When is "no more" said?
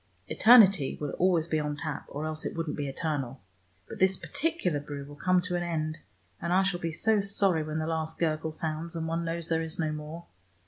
9.77-10.25